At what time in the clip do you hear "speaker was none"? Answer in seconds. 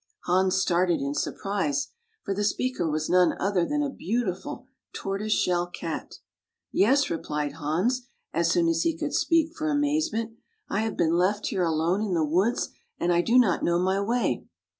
2.43-3.37